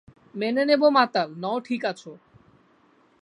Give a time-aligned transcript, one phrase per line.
[0.35, 2.11] মেনে নেব মাতাল নও ঠিক আছো।